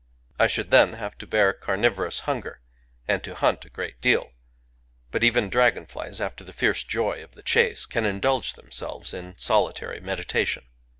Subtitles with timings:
[0.39, 2.59] I should then have to bear carnivorous hunger,
[3.07, 4.31] and to hunt a great deal;
[5.11, 9.37] but even dragon flies, after the fierce joy of the chase, can indulge themselves in
[9.37, 10.65] solitary meditation.